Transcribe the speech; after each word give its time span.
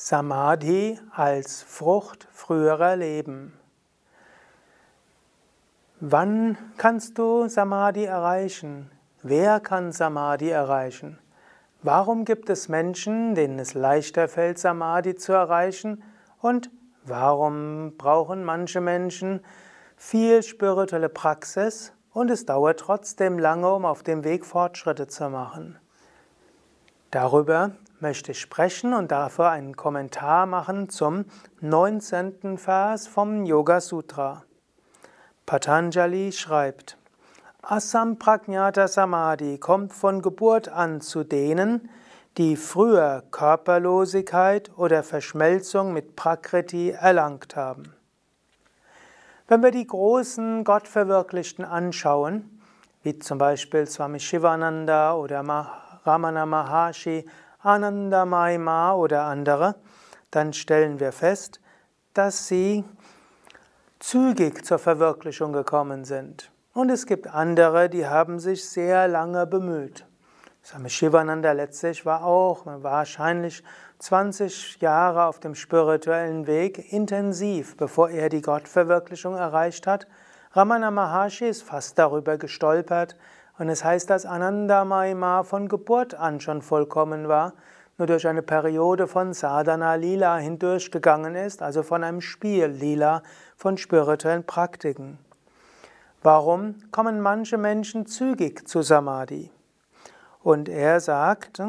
Samadhi 0.00 0.96
als 1.10 1.60
Frucht 1.60 2.28
früherer 2.30 2.94
Leben. 2.94 3.52
Wann 5.98 6.56
kannst 6.76 7.18
du 7.18 7.48
Samadhi 7.48 8.04
erreichen? 8.04 8.92
Wer 9.24 9.58
kann 9.58 9.90
Samadhi 9.90 10.50
erreichen? 10.50 11.18
Warum 11.82 12.24
gibt 12.24 12.48
es 12.48 12.68
Menschen, 12.68 13.34
denen 13.34 13.58
es 13.58 13.74
leichter 13.74 14.28
fällt, 14.28 14.60
Samadhi 14.60 15.16
zu 15.16 15.32
erreichen? 15.32 16.04
Und 16.40 16.70
warum 17.04 17.96
brauchen 17.98 18.44
manche 18.44 18.80
Menschen 18.80 19.40
viel 19.96 20.44
spirituelle 20.44 21.08
Praxis 21.08 21.92
und 22.12 22.30
es 22.30 22.46
dauert 22.46 22.78
trotzdem 22.78 23.36
lange, 23.36 23.74
um 23.74 23.84
auf 23.84 24.04
dem 24.04 24.22
Weg 24.22 24.46
Fortschritte 24.46 25.08
zu 25.08 25.28
machen? 25.28 25.76
Darüber 27.10 27.72
möchte 28.00 28.32
ich 28.32 28.40
sprechen 28.40 28.94
und 28.94 29.10
dafür 29.10 29.50
einen 29.50 29.76
Kommentar 29.76 30.46
machen 30.46 30.88
zum 30.88 31.24
19. 31.60 32.58
Vers 32.58 33.06
vom 33.06 33.44
Yoga 33.44 33.80
Sutra. 33.80 34.44
Patanjali 35.46 36.32
schreibt, 36.32 36.98
Asampragnata 37.62 38.88
Samadhi 38.88 39.58
kommt 39.58 39.92
von 39.92 40.22
Geburt 40.22 40.68
an 40.68 41.00
zu 41.00 41.24
denen, 41.24 41.90
die 42.36 42.56
früher 42.56 43.24
Körperlosigkeit 43.30 44.70
oder 44.76 45.02
Verschmelzung 45.02 45.92
mit 45.92 46.14
Prakriti 46.14 46.90
erlangt 46.90 47.56
haben. 47.56 47.94
Wenn 49.48 49.62
wir 49.62 49.70
die 49.70 49.86
großen 49.86 50.62
Gottverwirklichten 50.62 51.64
anschauen, 51.64 52.60
wie 53.02 53.18
zum 53.18 53.38
Beispiel 53.38 53.86
Swami 53.86 54.20
Shivananda 54.20 55.14
oder 55.14 55.40
Ramana 56.04 56.46
Maharshi, 56.46 57.24
Ananda 57.60 58.24
Maima 58.24 58.94
oder 58.94 59.24
andere, 59.24 59.74
dann 60.30 60.52
stellen 60.52 61.00
wir 61.00 61.12
fest, 61.12 61.60
dass 62.14 62.46
sie 62.46 62.84
zügig 63.98 64.64
zur 64.64 64.78
Verwirklichung 64.78 65.52
gekommen 65.52 66.04
sind. 66.04 66.50
Und 66.72 66.90
es 66.90 67.06
gibt 67.06 67.26
andere, 67.26 67.88
die 67.88 68.06
haben 68.06 68.38
sich 68.38 68.68
sehr 68.68 69.08
lange 69.08 69.46
bemüht. 69.46 70.06
Swami 70.64 70.90
Shivananda 70.90 71.52
letztlich 71.52 72.04
war 72.06 72.24
auch 72.24 72.66
wahrscheinlich 72.66 73.64
20 73.98 74.80
Jahre 74.80 75.24
auf 75.24 75.40
dem 75.40 75.54
spirituellen 75.54 76.46
Weg 76.46 76.92
intensiv, 76.92 77.76
bevor 77.76 78.10
er 78.10 78.28
die 78.28 78.42
Gottverwirklichung 78.42 79.34
erreicht 79.34 79.86
hat. 79.86 80.06
Ramana 80.52 80.90
Maharshi 80.90 81.46
ist 81.46 81.62
fast 81.62 81.98
darüber 81.98 82.36
gestolpert, 82.36 83.16
und 83.58 83.68
es 83.68 83.84
heißt, 83.84 84.08
dass 84.08 84.24
Ananda 84.24 84.84
Mahima 84.84 85.42
von 85.42 85.68
Geburt 85.68 86.14
an 86.14 86.40
schon 86.40 86.62
vollkommen 86.62 87.28
war, 87.28 87.54
nur 87.98 88.06
durch 88.06 88.28
eine 88.28 88.42
Periode 88.42 89.08
von 89.08 89.34
Sadhana 89.34 89.96
Lila 89.96 90.36
hindurchgegangen 90.36 91.34
ist, 91.34 91.62
also 91.62 91.82
von 91.82 92.04
einem 92.04 92.20
Spiel 92.20 92.66
Lila, 92.66 93.22
von 93.56 93.76
spirituellen 93.76 94.44
Praktiken. 94.44 95.18
Warum 96.22 96.76
kommen 96.92 97.20
manche 97.20 97.58
Menschen 97.58 98.06
zügig 98.06 98.68
zu 98.68 98.82
Samadhi? 98.82 99.50
Und 100.42 100.68
er 100.68 101.00
sagt, 101.00 101.60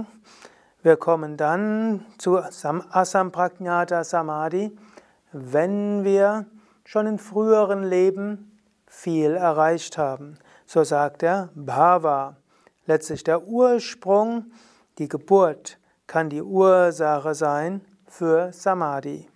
wir 0.84 0.98
kommen 0.98 1.38
dann 1.38 2.06
zu 2.20 2.38
Asampragnata 2.38 4.04
Samadhi, 4.04 4.72
wenn 5.32 6.04
wir 6.04 6.46
schon 6.86 7.08
in 7.08 7.18
früheren 7.18 7.84
Leben 7.84 8.60
viel 8.88 9.36
erreicht 9.36 9.98
haben. 9.98 10.38
So 10.72 10.84
sagt 10.84 11.24
er 11.24 11.50
Bhava. 11.56 12.36
Letztlich 12.86 13.24
der 13.24 13.42
Ursprung, 13.48 14.52
die 15.00 15.08
Geburt 15.08 15.80
kann 16.06 16.30
die 16.30 16.44
Ursache 16.44 17.34
sein 17.34 17.82
für 18.06 18.54
Samadhi. 18.54 19.28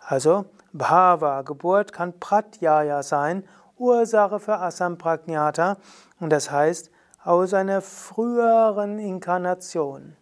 Also 0.00 0.46
Bhava, 0.72 1.42
Geburt 1.42 1.92
kann 1.92 2.18
Pratyaya 2.18 3.04
sein, 3.04 3.44
Ursache 3.78 4.40
für 4.40 4.58
Asampragnata 4.58 5.76
und 6.18 6.30
das 6.30 6.50
heißt 6.50 6.90
aus 7.22 7.54
einer 7.54 7.80
früheren 7.80 8.98
Inkarnation. 8.98 10.16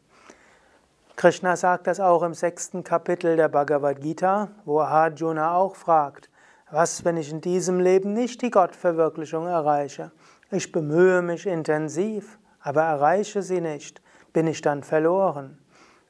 Krishna 1.16 1.56
sagt 1.56 1.86
das 1.86 2.00
auch 2.00 2.22
im 2.22 2.34
sechsten 2.34 2.84
Kapitel 2.84 3.34
der 3.36 3.48
Bhagavad 3.48 4.02
Gita, 4.02 4.48
wo 4.66 4.80
Arjuna 4.80 5.54
auch 5.54 5.74
fragt, 5.74 6.28
was, 6.70 7.02
wenn 7.06 7.16
ich 7.16 7.32
in 7.32 7.40
diesem 7.40 7.80
Leben 7.80 8.12
nicht 8.12 8.42
die 8.42 8.50
Gottverwirklichung 8.50 9.46
erreiche? 9.46 10.12
Ich 10.52 10.72
bemühe 10.72 11.22
mich 11.22 11.46
intensiv, 11.46 12.40
aber 12.60 12.82
erreiche 12.82 13.40
sie 13.40 13.60
nicht. 13.60 14.02
Bin 14.32 14.48
ich 14.48 14.60
dann 14.62 14.82
verloren? 14.82 15.58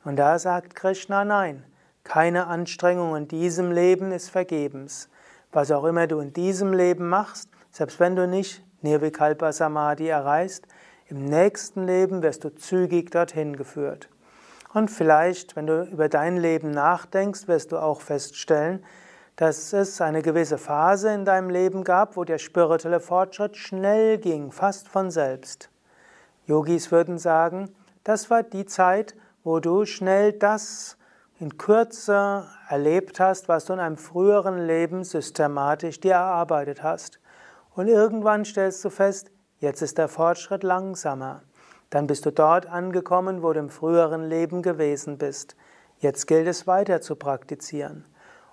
Und 0.02 0.16
da 0.16 0.38
sagt 0.38 0.74
Krishna 0.74 1.26
nein. 1.26 1.64
Keine 2.04 2.46
Anstrengung 2.46 3.14
in 3.16 3.28
diesem 3.28 3.70
Leben 3.70 4.12
ist 4.12 4.30
vergebens. 4.30 5.10
Was 5.52 5.70
auch 5.70 5.84
immer 5.84 6.06
du 6.06 6.20
in 6.20 6.32
diesem 6.32 6.72
Leben 6.72 7.08
machst, 7.10 7.50
selbst 7.70 8.00
wenn 8.00 8.16
du 8.16 8.26
nicht 8.26 8.64
Nirvikalpa 8.80 9.52
Samadhi 9.52 10.08
erreichst, 10.08 10.66
im 11.08 11.26
nächsten 11.26 11.86
Leben 11.86 12.22
wirst 12.22 12.44
du 12.44 12.54
zügig 12.54 13.10
dorthin 13.10 13.56
geführt. 13.56 14.08
Und 14.72 14.90
vielleicht, 14.90 15.54
wenn 15.54 15.66
du 15.66 15.82
über 15.82 16.08
dein 16.08 16.38
Leben 16.38 16.70
nachdenkst, 16.70 17.46
wirst 17.46 17.72
du 17.72 17.78
auch 17.78 18.00
feststellen, 18.00 18.82
dass 19.40 19.72
es 19.72 20.02
eine 20.02 20.20
gewisse 20.20 20.58
Phase 20.58 21.14
in 21.14 21.24
deinem 21.24 21.48
Leben 21.48 21.82
gab, 21.82 22.18
wo 22.18 22.24
der 22.24 22.36
spirituelle 22.36 23.00
Fortschritt 23.00 23.56
schnell 23.56 24.18
ging, 24.18 24.52
fast 24.52 24.86
von 24.86 25.10
selbst. 25.10 25.70
Yogis 26.44 26.92
würden 26.92 27.16
sagen, 27.16 27.70
das 28.04 28.28
war 28.28 28.42
die 28.42 28.66
Zeit, 28.66 29.14
wo 29.42 29.58
du 29.58 29.86
schnell 29.86 30.34
das 30.34 30.98
in 31.38 31.56
Kürze 31.56 32.48
erlebt 32.68 33.18
hast, 33.18 33.48
was 33.48 33.64
du 33.64 33.72
in 33.72 33.80
einem 33.80 33.96
früheren 33.96 34.66
Leben 34.66 35.04
systematisch 35.04 36.00
dir 36.00 36.16
erarbeitet 36.16 36.82
hast. 36.82 37.18
Und 37.74 37.88
irgendwann 37.88 38.44
stellst 38.44 38.84
du 38.84 38.90
fest, 38.90 39.30
jetzt 39.58 39.80
ist 39.80 39.96
der 39.96 40.08
Fortschritt 40.08 40.64
langsamer. 40.64 41.40
Dann 41.88 42.06
bist 42.06 42.26
du 42.26 42.30
dort 42.30 42.66
angekommen, 42.66 43.42
wo 43.42 43.54
du 43.54 43.60
im 43.60 43.70
früheren 43.70 44.28
Leben 44.28 44.60
gewesen 44.60 45.16
bist. 45.16 45.56
Jetzt 45.98 46.26
gilt 46.26 46.46
es 46.46 46.66
weiter 46.66 47.00
zu 47.00 47.16
praktizieren. 47.16 48.04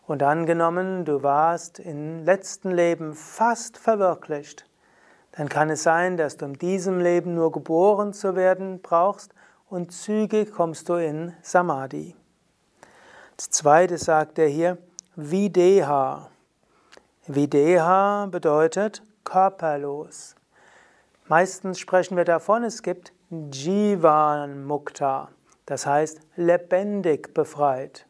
Und 0.07 0.23
angenommen, 0.23 1.03
du 1.03 1.22
warst 1.22 1.79
im 1.79 2.23
letzten 2.23 2.72
Leben 2.72 3.13
fast 3.13 3.78
verwirklicht, 3.78 4.66
dann 5.34 5.50
kann 5.50 5.69
es 5.69 5.84
sein, 5.84 6.16
dass 6.16 6.38
du 6.38 6.45
in 6.45 6.53
diesem 6.53 7.00
Leben 7.00 7.35
nur 7.35 7.51
geboren 7.51 8.13
zu 8.13 8.35
werden 8.35 8.81
brauchst 8.81 9.34
und 9.69 9.91
zügig 9.91 10.51
kommst 10.53 10.88
du 10.88 10.94
in 10.94 11.34
Samadhi. 11.41 12.16
Das 13.35 13.50
zweite 13.50 13.97
sagt 13.97 14.40
er 14.40 14.47
hier, 14.47 14.78
Videha. 15.16 16.29
Videha 17.28 18.28
bedeutet 18.28 19.03
körperlos. 19.25 20.35
Meistens 21.28 21.79
sprechen 21.79 22.16
wir 22.16 22.24
davon, 22.24 22.63
es 22.63 22.81
gibt 22.81 23.12
Jivan 23.29 24.63
Mukta, 24.63 25.28
das 25.66 25.85
heißt 25.85 26.22
lebendig 26.38 27.34
befreit. 27.34 28.06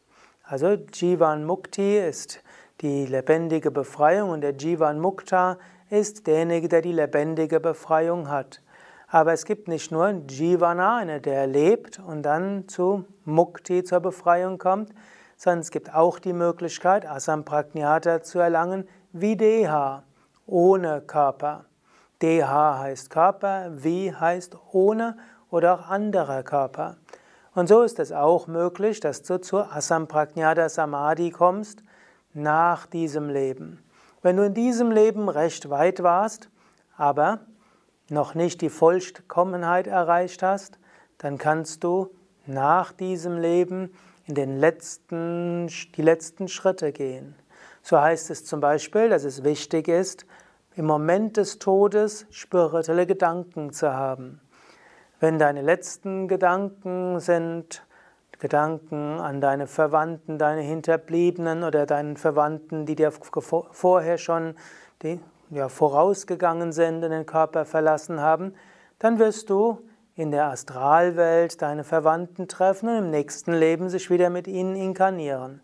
Also 0.50 0.78
Jivan 0.94 1.44
Mukti 1.44 1.98
ist 1.98 2.42
die 2.80 3.04
lebendige 3.04 3.70
Befreiung 3.70 4.30
und 4.30 4.40
der 4.40 4.54
Jivan 4.54 4.98
Mukta 4.98 5.58
ist 5.90 6.26
derjenige, 6.26 6.70
der 6.70 6.80
die 6.80 6.92
lebendige 6.92 7.60
Befreiung 7.60 8.30
hat. 8.30 8.62
Aber 9.08 9.34
es 9.34 9.44
gibt 9.44 9.68
nicht 9.68 9.92
nur 9.92 10.08
Jivana, 10.26 10.96
einer, 10.96 11.20
der 11.20 11.46
lebt 11.46 11.98
und 11.98 12.22
dann 12.22 12.66
zu 12.66 13.04
Mukti, 13.26 13.84
zur 13.84 14.00
Befreiung 14.00 14.56
kommt, 14.56 14.94
sondern 15.36 15.60
es 15.60 15.70
gibt 15.70 15.94
auch 15.94 16.18
die 16.18 16.32
Möglichkeit, 16.32 17.06
Asampragnata 17.06 18.22
zu 18.22 18.38
erlangen, 18.38 18.88
wie 19.12 19.36
Deha, 19.36 20.02
ohne 20.46 21.02
Körper. 21.02 21.66
Deha 22.22 22.78
heißt 22.78 23.10
Körper, 23.10 23.66
wie 23.74 24.14
heißt 24.14 24.56
ohne 24.72 25.18
oder 25.50 25.74
auch 25.74 25.88
anderer 25.90 26.42
Körper. 26.42 26.96
Und 27.58 27.66
so 27.66 27.82
ist 27.82 27.98
es 27.98 28.12
auch 28.12 28.46
möglich, 28.46 29.00
dass 29.00 29.24
du 29.24 29.40
zur 29.40 29.72
Asampragnata 29.72 30.68
Samadhi 30.68 31.32
kommst 31.32 31.82
nach 32.32 32.86
diesem 32.86 33.30
Leben. 33.30 33.82
Wenn 34.22 34.36
du 34.36 34.44
in 34.44 34.54
diesem 34.54 34.92
Leben 34.92 35.28
recht 35.28 35.68
weit 35.68 36.04
warst, 36.04 36.50
aber 36.96 37.40
noch 38.10 38.36
nicht 38.36 38.60
die 38.60 38.68
Vollkommenheit 38.68 39.88
erreicht 39.88 40.44
hast, 40.44 40.78
dann 41.18 41.36
kannst 41.36 41.82
du 41.82 42.14
nach 42.46 42.92
diesem 42.92 43.38
Leben 43.38 43.92
in 44.26 44.36
den 44.36 44.60
letzten, 44.60 45.66
die 45.96 46.02
letzten 46.02 46.46
Schritte 46.46 46.92
gehen. 46.92 47.34
So 47.82 48.00
heißt 48.00 48.30
es 48.30 48.44
zum 48.44 48.60
Beispiel, 48.60 49.08
dass 49.08 49.24
es 49.24 49.42
wichtig 49.42 49.88
ist, 49.88 50.26
im 50.76 50.86
Moment 50.86 51.36
des 51.36 51.58
Todes 51.58 52.24
spirituelle 52.30 53.04
Gedanken 53.04 53.72
zu 53.72 53.92
haben. 53.92 54.40
Wenn 55.20 55.40
deine 55.40 55.62
letzten 55.62 56.28
Gedanken 56.28 57.18
sind 57.18 57.84
Gedanken 58.38 59.18
an 59.18 59.40
deine 59.40 59.66
Verwandten, 59.66 60.38
deine 60.38 60.60
Hinterbliebenen 60.60 61.64
oder 61.64 61.86
deinen 61.86 62.16
Verwandten, 62.16 62.86
die 62.86 62.94
dir 62.94 63.10
vorher 63.10 64.16
schon 64.16 64.54
die, 65.02 65.18
ja, 65.50 65.68
vorausgegangen 65.68 66.70
sind 66.70 67.02
und 67.02 67.10
den 67.10 67.26
Körper 67.26 67.64
verlassen 67.64 68.20
haben, 68.20 68.54
dann 69.00 69.18
wirst 69.18 69.50
du 69.50 69.78
in 70.14 70.30
der 70.30 70.46
Astralwelt 70.46 71.60
deine 71.62 71.82
Verwandten 71.82 72.46
treffen 72.46 72.88
und 72.88 72.98
im 72.98 73.10
nächsten 73.10 73.52
Leben 73.52 73.88
sich 73.88 74.10
wieder 74.10 74.30
mit 74.30 74.46
ihnen 74.46 74.76
inkarnieren. 74.76 75.60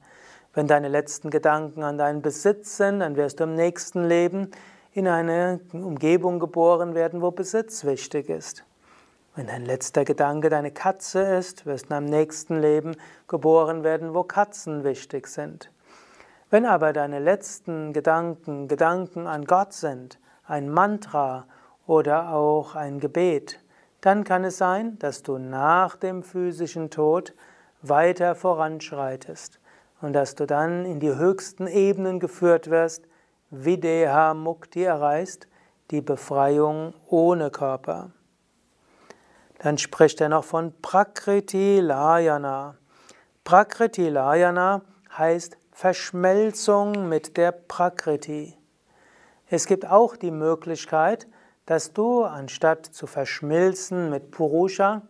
Wenn 0.53 0.67
deine 0.67 0.89
letzten 0.89 1.31
Gedanken 1.31 1.85
an 1.85 1.97
deinen 1.97 2.23
Besitz 2.23 2.77
sind, 2.77 2.99
dann 2.99 3.15
wirst 3.15 3.39
du 3.39 3.45
im 3.45 3.55
nächsten 3.55 4.05
Leben 4.05 4.51
in 4.93 5.07
eine 5.07 5.61
Umgebung 5.73 6.41
geboren 6.41 6.97
werden, 6.97 7.23
wo 7.23 7.31
Besitz 7.31 7.85
wichtig 7.85 8.29
ist. 8.29 8.65
Wenn 9.37 9.49
dein 9.49 9.65
letzter 9.65 10.05
Gedanke 10.05 10.49
deine 10.49 10.71
Katze 10.71 11.21
ist, 11.21 11.67
wirst 11.67 11.91
du 11.91 11.97
im 11.97 12.05
nächsten 12.05 12.61
Leben 12.61 12.95
geboren 13.27 13.83
werden, 13.83 14.15
wo 14.15 14.23
Katzen 14.23 14.85
wichtig 14.85 15.27
sind. 15.27 15.73
Wenn 16.51 16.65
aber 16.65 16.93
deine 16.93 17.19
letzten 17.19 17.93
Gedanken 17.93 18.69
Gedanken 18.69 19.27
an 19.27 19.45
Gott 19.45 19.73
sind, 19.73 20.21
ein 20.47 20.71
Mantra 20.71 21.47
oder 21.85 22.33
auch 22.33 22.77
ein 22.77 23.01
Gebet, 23.01 23.59
dann 24.03 24.23
kann 24.23 24.45
es 24.45 24.59
sein, 24.59 25.01
dass 25.01 25.25
du 25.25 25.39
nach 25.39 25.97
dem 25.97 26.23
physischen 26.23 26.91
Tod 26.91 27.35
weiter 27.83 28.37
voranschreitest 28.37 29.59
und 30.01 30.13
dass 30.13 30.37
du 30.37 30.47
dann 30.47 30.85
in 30.85 31.01
die 31.01 31.17
höchsten 31.17 31.67
Ebenen 31.67 32.21
geführt 32.21 32.71
wirst, 32.71 33.09
Videha 33.51 34.33
Mukti 34.33 34.85
erreichst, 34.85 35.49
die 35.91 36.03
Befreiung 36.03 36.95
ohne 37.09 37.51
Körper. 37.51 38.13
Dann 39.65 39.79
spricht 39.79 40.21
er 40.21 40.29
noch 40.29 40.45
von 40.45 40.75
Prakriti 40.83 41.81
Layana. 41.81 42.75
Prakriti 43.45 44.11
Layana 44.11 44.83
heißt 45.17 45.57
Verschmelzung 45.73 47.09
mit 47.09 47.39
der 47.39 47.53
Prakriti. 47.53 48.59
Es 49.49 49.65
gibt 49.65 49.87
auch 49.87 50.17
die 50.17 50.33
Möglichkeit, 50.33 51.27
dass 51.65 51.95
du 51.95 52.25
anstatt 52.25 52.85
zu 52.85 53.07
verschmilzen 53.07 54.11
mit 54.11 54.33
Purusha, 54.33 55.01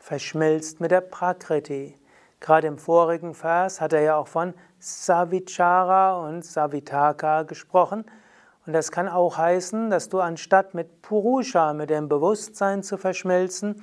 verschmilzt 0.00 0.80
mit 0.80 0.90
der 0.90 1.02
Prakriti. 1.02 1.96
Gerade 2.40 2.66
im 2.66 2.78
vorigen 2.78 3.32
Vers 3.32 3.80
hat 3.80 3.92
er 3.92 4.00
ja 4.00 4.16
auch 4.16 4.26
von 4.26 4.54
Savichara 4.80 6.26
und 6.26 6.44
Savitaka 6.44 7.44
gesprochen. 7.44 8.04
Und 8.70 8.74
das 8.74 8.92
kann 8.92 9.08
auch 9.08 9.36
heißen, 9.36 9.90
dass 9.90 10.10
du 10.10 10.20
anstatt 10.20 10.74
mit 10.74 11.02
Purusha, 11.02 11.72
mit 11.72 11.90
dem 11.90 12.08
Bewusstsein 12.08 12.84
zu 12.84 12.98
verschmelzen, 12.98 13.82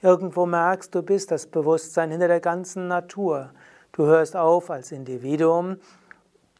irgendwo 0.00 0.46
merkst, 0.46 0.94
du 0.94 1.02
bist 1.02 1.32
das 1.32 1.48
Bewusstsein 1.48 2.12
hinter 2.12 2.28
der 2.28 2.38
ganzen 2.38 2.86
Natur. 2.86 3.50
Du 3.90 4.04
hörst 4.04 4.36
auf, 4.36 4.70
als 4.70 4.92
Individuum 4.92 5.78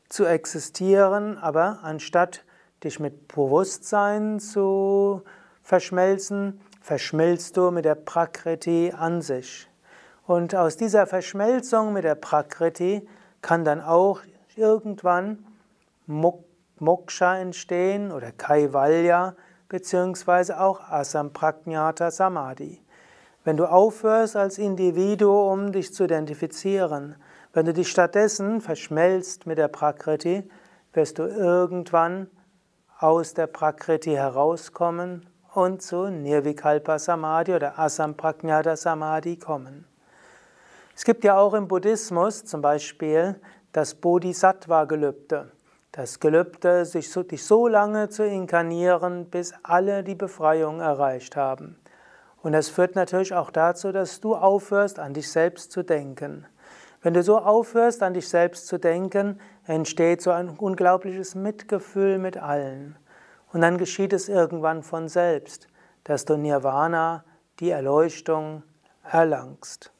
zu 0.08 0.24
existieren, 0.24 1.38
aber 1.38 1.78
anstatt 1.82 2.42
dich 2.82 2.98
mit 2.98 3.28
Bewusstsein 3.28 4.40
zu 4.40 5.22
verschmelzen, 5.62 6.60
verschmilzt 6.80 7.56
du 7.56 7.70
mit 7.70 7.84
der 7.84 7.94
Prakriti 7.94 8.92
an 8.92 9.22
sich. 9.22 9.70
Und 10.26 10.56
aus 10.56 10.76
dieser 10.76 11.06
Verschmelzung 11.06 11.92
mit 11.92 12.02
der 12.02 12.16
Prakriti 12.16 13.06
kann 13.40 13.64
dann 13.64 13.80
auch 13.80 14.22
irgendwann 14.56 15.44
Moksha 16.80 17.38
entstehen 17.38 18.12
oder 18.12 18.32
Kaivalya 18.32 19.34
beziehungsweise 19.68 20.60
auch 20.60 20.80
Asampragnata 20.80 22.10
Samadhi. 22.10 22.82
Wenn 23.44 23.56
du 23.56 23.66
aufhörst 23.66 24.36
als 24.36 24.58
Individuum 24.58 25.72
dich 25.72 25.94
zu 25.94 26.04
identifizieren, 26.04 27.16
wenn 27.52 27.66
du 27.66 27.72
dich 27.72 27.90
stattdessen 27.90 28.60
verschmelzt 28.60 29.46
mit 29.46 29.58
der 29.58 29.68
Prakriti, 29.68 30.48
wirst 30.92 31.18
du 31.18 31.22
irgendwann 31.22 32.28
aus 32.98 33.34
der 33.34 33.46
Prakriti 33.46 34.12
herauskommen 34.12 35.28
und 35.54 35.82
zu 35.82 36.08
Nirvikalpa 36.08 36.98
Samadhi 36.98 37.54
oder 37.54 37.78
Asampragnata 37.78 38.76
Samadhi 38.76 39.36
kommen. 39.36 39.86
Es 40.94 41.04
gibt 41.04 41.24
ja 41.24 41.38
auch 41.38 41.54
im 41.54 41.68
Buddhismus 41.68 42.44
zum 42.44 42.60
Beispiel 42.60 43.40
das 43.72 43.94
Bodhisattva-Gelübde. 43.94 45.52
Das 45.92 46.20
Gelübde, 46.20 46.84
sich 46.84 47.10
so, 47.10 47.22
dich 47.22 47.44
so 47.44 47.66
lange 47.66 48.08
zu 48.08 48.26
inkarnieren, 48.26 49.30
bis 49.30 49.54
alle 49.62 50.04
die 50.04 50.14
Befreiung 50.14 50.80
erreicht 50.80 51.34
haben. 51.36 51.78
Und 52.42 52.52
das 52.52 52.68
führt 52.68 52.94
natürlich 52.94 53.34
auch 53.34 53.50
dazu, 53.50 53.90
dass 53.90 54.20
du 54.20 54.36
aufhörst, 54.36 54.98
an 54.98 55.14
dich 55.14 55.30
selbst 55.30 55.72
zu 55.72 55.82
denken. 55.82 56.46
Wenn 57.00 57.14
du 57.14 57.22
so 57.22 57.38
aufhörst, 57.38 58.02
an 58.02 58.14
dich 58.14 58.28
selbst 58.28 58.66
zu 58.66 58.78
denken, 58.78 59.40
entsteht 59.66 60.20
so 60.20 60.30
ein 60.30 60.48
unglaubliches 60.48 61.34
Mitgefühl 61.34 62.18
mit 62.18 62.36
allen. 62.36 62.96
Und 63.52 63.62
dann 63.62 63.78
geschieht 63.78 64.12
es 64.12 64.28
irgendwann 64.28 64.82
von 64.82 65.08
selbst, 65.08 65.68
dass 66.04 66.24
du 66.24 66.36
Nirvana, 66.36 67.24
die 67.60 67.70
Erleuchtung, 67.70 68.62
erlangst. 69.02 69.92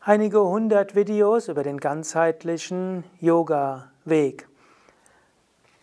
Einige 0.00 0.42
hundert 0.42 0.94
Videos 0.94 1.48
über 1.48 1.62
den 1.62 1.78
ganzheitlichen 1.78 3.04
Yoga 3.20 3.92
Weg. 4.04 4.48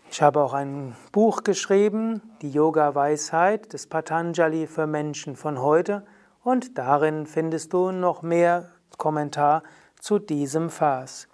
Ich 0.09 0.21
habe 0.21 0.41
auch 0.41 0.53
ein 0.53 0.95
Buch 1.11 1.43
geschrieben, 1.43 2.21
die 2.41 2.49
Yoga 2.49 2.95
Weisheit 2.95 3.73
des 3.73 3.87
Patanjali 3.87 4.65
für 4.65 4.87
Menschen 4.87 5.35
von 5.35 5.61
heute 5.61 6.03
und 6.47 6.77
darin 6.77 7.25
findest 7.25 7.73
du 7.73 7.91
noch 7.91 8.21
mehr 8.21 8.69
Kommentar 8.97 9.63
zu 9.99 10.17
diesem 10.17 10.69
Vers. 10.69 11.27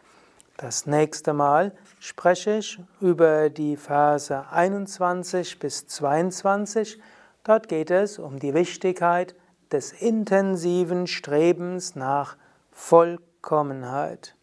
Das 0.57 0.87
nächste 0.87 1.33
Mal 1.33 1.71
spreche 1.99 2.57
ich 2.57 2.79
über 2.99 3.51
die 3.51 3.77
Verse 3.77 4.43
21 4.49 5.59
bis 5.59 5.85
22. 5.85 6.99
Dort 7.43 7.67
geht 7.67 7.91
es 7.91 8.17
um 8.17 8.39
die 8.39 8.55
Wichtigkeit 8.55 9.35
des 9.71 9.91
intensiven 9.91 11.05
Strebens 11.05 11.95
nach 11.95 12.35
Vollkommenheit. 12.71 14.35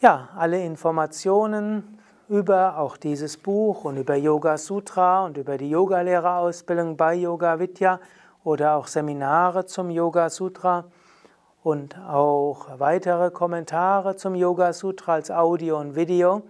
Ja, 0.00 0.30
alle 0.36 0.64
Informationen 0.64 2.00
über 2.28 2.76
auch 2.76 2.96
dieses 2.96 3.36
Buch 3.36 3.84
und 3.84 3.98
über 3.98 4.16
Yoga 4.16 4.58
Sutra 4.58 5.26
und 5.26 5.36
über 5.36 5.58
die 5.58 5.70
Yogalehrerausbildung 5.70 6.96
bei 6.96 7.14
Yoga 7.14 7.60
Vidya 7.60 8.00
oder 8.46 8.76
auch 8.76 8.86
Seminare 8.86 9.66
zum 9.66 9.90
Yoga 9.90 10.30
Sutra 10.30 10.84
und 11.64 11.98
auch 11.98 12.78
weitere 12.78 13.32
Kommentare 13.32 14.14
zum 14.14 14.36
Yoga 14.36 14.72
Sutra 14.72 15.14
als 15.14 15.32
Audio 15.32 15.80
und 15.80 15.96
Video 15.96 16.42